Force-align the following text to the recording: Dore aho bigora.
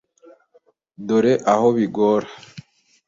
Dore 1.07 1.33
aho 1.53 1.67
bigora. 1.77 2.27